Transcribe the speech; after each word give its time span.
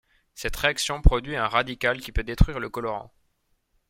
Cette 0.33 0.55
réaction 0.55 0.99
produit 1.03 1.35
un 1.35 1.47
radical 1.47 2.01
qui 2.01 2.11
peut 2.11 2.23
détruire 2.23 2.59
le 2.59 2.69
colorant. 2.71 3.13